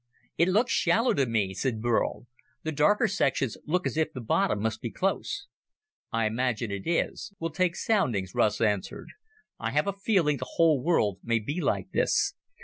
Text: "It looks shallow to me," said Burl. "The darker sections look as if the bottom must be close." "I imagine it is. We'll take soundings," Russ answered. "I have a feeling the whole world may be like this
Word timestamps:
"It 0.35 0.47
looks 0.49 0.71
shallow 0.71 1.13
to 1.13 1.27
me," 1.27 1.53
said 1.53 1.79
Burl. 1.79 2.25
"The 2.63 2.71
darker 2.71 3.07
sections 3.07 3.55
look 3.67 3.85
as 3.85 3.97
if 3.97 4.11
the 4.11 4.19
bottom 4.19 4.59
must 4.59 4.81
be 4.81 4.89
close." 4.89 5.45
"I 6.11 6.25
imagine 6.25 6.71
it 6.71 6.87
is. 6.87 7.33
We'll 7.39 7.51
take 7.51 7.75
soundings," 7.75 8.33
Russ 8.33 8.59
answered. 8.61 9.09
"I 9.59 9.69
have 9.69 9.85
a 9.85 9.93
feeling 9.93 10.37
the 10.37 10.47
whole 10.53 10.81
world 10.81 11.19
may 11.23 11.37
be 11.37 11.61
like 11.61 11.91
this 11.91 12.33